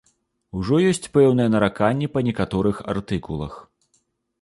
Ужо 0.59 0.75
ёсць 0.91 1.09
пэўныя 1.19 1.53
нараканні 1.57 2.07
па 2.17 2.27
некаторых 2.31 2.83
артыкулах. 2.97 3.53